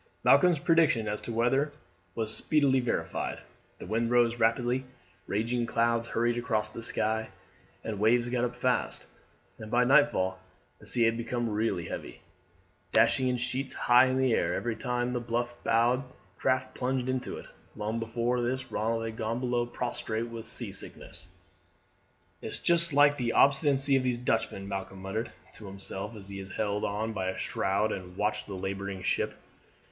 Malcolm's 0.23 0.57
prediction 0.57 1.07
as 1.07 1.21
to 1.21 1.29
the 1.29 1.37
weather 1.37 1.71
was 2.15 2.35
speedily 2.35 2.79
verified. 2.79 3.39
The 3.77 3.85
wind 3.85 4.09
rose 4.09 4.39
rapidly, 4.39 4.83
ragged 5.27 5.67
clouds 5.67 6.07
hurried 6.07 6.39
across 6.39 6.71
the 6.71 6.81
sky, 6.81 7.29
and 7.83 7.93
the 7.93 7.97
waves 7.97 8.27
got 8.27 8.43
up 8.43 8.55
fast, 8.55 9.05
and 9.59 9.69
by 9.69 9.83
nightfall 9.83 10.39
the 10.79 10.87
sea 10.87 11.03
had 11.03 11.17
become 11.17 11.47
really 11.47 11.85
heavy, 11.87 12.19
dashing 12.91 13.27
in 13.27 13.37
sheets 13.37 13.73
high 13.73 14.07
in 14.07 14.17
the 14.17 14.33
air 14.33 14.55
every 14.55 14.75
time 14.75 15.13
the 15.13 15.19
bluff 15.19 15.53
bowed 15.63 16.03
craft 16.39 16.73
plunged 16.73 17.07
into 17.07 17.37
it. 17.37 17.45
Long 17.75 17.99
before 17.99 18.41
this 18.41 18.71
Ronald 18.71 19.05
had 19.05 19.17
gone 19.17 19.39
below 19.39 19.67
prostrate 19.67 20.29
with 20.29 20.47
seasickness. 20.47 21.29
"It's 22.41 22.57
just 22.57 22.91
like 22.91 23.17
the 23.17 23.33
obstinacy 23.33 23.95
of 23.97 24.01
these 24.01 24.17
Dutchmen," 24.17 24.67
Malcolm 24.67 24.99
muttered 25.03 25.31
to 25.53 25.67
himself 25.67 26.15
as 26.15 26.27
he 26.27 26.43
held 26.43 26.85
on 26.85 27.13
by 27.13 27.27
a 27.29 27.37
shroud 27.37 27.91
and 27.91 28.17
watched 28.17 28.47
the 28.47 28.55
labouring 28.55 29.03
ship. 29.03 29.35